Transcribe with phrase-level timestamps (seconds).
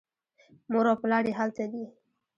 [0.71, 1.83] مور او پلار یې هلته دي.